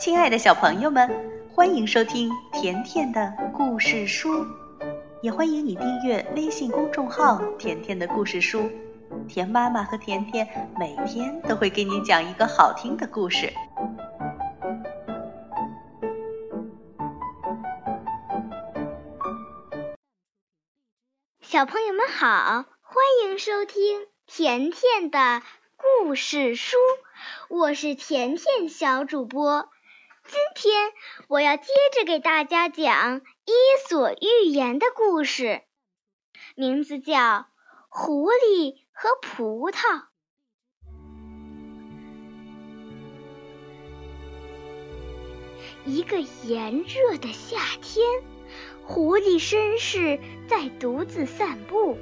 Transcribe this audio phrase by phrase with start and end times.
[0.00, 4.46] 亲爱的小朋友们，欢迎收听甜甜的故事书，
[5.20, 8.70] 也欢迎你订阅微信公众号“甜甜的故事书”。
[9.28, 10.48] 甜妈妈和甜甜
[10.78, 13.52] 每天都会给你讲一个好听的故事。
[21.42, 25.42] 小朋友们好，欢迎收听甜甜的
[25.76, 26.78] 故事书，
[27.50, 29.68] 我是甜甜小主播。
[30.30, 30.92] 今天
[31.26, 33.52] 我要接着给大家讲《伊
[33.88, 35.62] 索寓言》的故事，
[36.54, 37.16] 名字叫
[37.88, 39.78] 《狐狸和葡萄》。
[45.84, 48.06] 一个炎热的夏天，
[48.84, 51.98] 狐狸绅士在独自散步。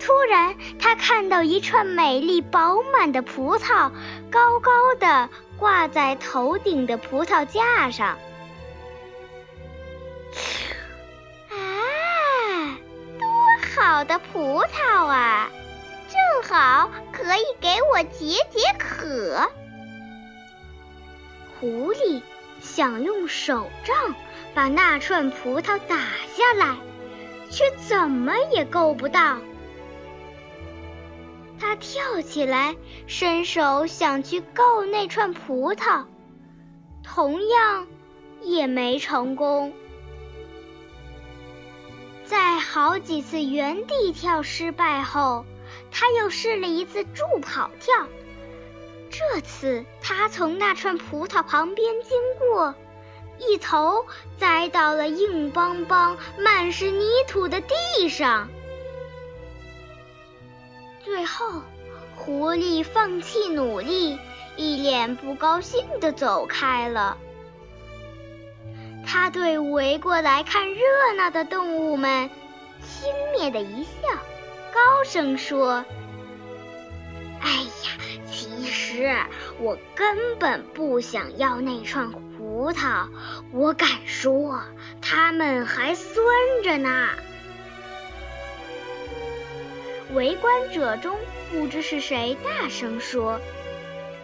[0.00, 3.92] 突然，他看到一串美丽饱满的葡萄，
[4.30, 5.28] 高高的
[5.58, 8.18] 挂在头顶的葡萄架上。
[11.48, 12.78] 啊，
[13.18, 13.28] 多
[13.74, 15.50] 好的葡萄啊！
[16.08, 19.50] 正好可以给我解解渴。
[21.58, 22.22] 狐狸
[22.60, 24.14] 想用手杖
[24.54, 26.76] 把那串葡萄打下来，
[27.50, 29.38] 却怎么也够不到。
[31.58, 32.76] 他跳起来，
[33.06, 36.04] 伸手想去够那串葡萄，
[37.02, 37.86] 同样
[38.42, 39.72] 也没成功。
[42.24, 45.44] 在好几次原地跳失败后，
[45.90, 48.06] 他又试了一次助跑跳。
[49.08, 52.74] 这次他从那串葡萄旁边经过，
[53.38, 54.04] 一头
[54.36, 58.48] 栽到了硬邦邦、满是泥土的地上。
[61.06, 61.62] 最后，
[62.16, 64.18] 狐狸放弃努力，
[64.56, 67.16] 一脸不高兴地走开了。
[69.06, 70.82] 他对围过来看热
[71.16, 72.28] 闹的动物们
[72.82, 73.08] 轻
[73.38, 74.08] 蔑的一笑，
[74.74, 75.84] 高声说
[77.40, 77.92] ：“哎呀，
[78.28, 79.16] 其实
[79.60, 83.06] 我根本不想要那串葡萄，
[83.52, 84.60] 我敢说，
[85.00, 86.16] 它们还酸
[86.64, 87.10] 着呢。”
[90.14, 91.16] 围观者中
[91.50, 93.40] 不知是谁大声说：“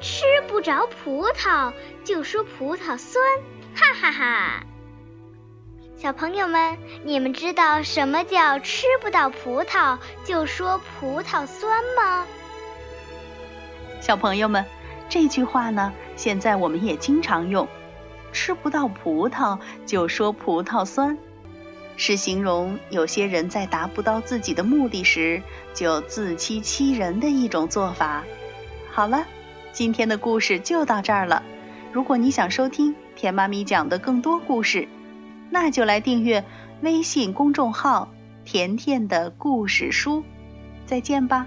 [0.00, 1.72] 吃不着葡萄
[2.04, 3.22] 就说葡萄酸，
[3.74, 4.64] 哈哈哈！”
[5.98, 12.26] 小朋友们，你们知道什么叫吃不到葡萄就说葡萄酸吗？
[14.00, 14.64] 小朋友们，
[15.08, 17.68] 这句话呢，现在我们也经常用
[18.32, 21.18] ，“吃不到葡萄就说葡萄酸”。
[21.96, 25.42] 是形容有些人在达不到自己的目的时，
[25.74, 28.24] 就自欺欺人的一种做法。
[28.90, 29.26] 好了，
[29.72, 31.42] 今天的故事就到这儿了。
[31.92, 34.88] 如果你想收听甜妈咪讲的更多故事，
[35.50, 36.44] 那就来订阅
[36.80, 38.10] 微信公众号
[38.44, 40.24] “甜甜的故事书”。
[40.86, 41.46] 再见吧。